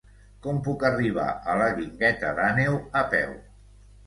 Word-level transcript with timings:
Com 0.45 0.61
puc 0.67 0.85
arribar 0.89 1.25
a 1.53 1.57
la 1.59 1.67
Guingueta 1.75 2.33
d'Àneu 2.41 2.81
a 3.05 3.07
peu? 3.15 3.39